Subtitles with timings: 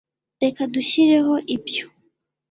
[0.41, 1.85] Reka dushyireho ibyo